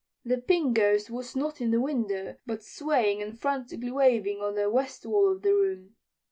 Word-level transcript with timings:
The 0.25 0.39
Pink 0.39 0.75
Ghost 0.77 1.11
was 1.11 1.35
not 1.35 1.61
in 1.61 1.69
the 1.69 1.79
window, 1.79 2.35
but 2.47 2.63
swaying 2.63 3.21
and 3.21 3.39
frantically 3.39 3.91
waving 3.91 4.41
on 4.41 4.55
the 4.55 4.67
west 4.67 5.05
wall 5.05 5.31
of 5.31 5.43
the 5.43 5.53
room. 5.53 5.95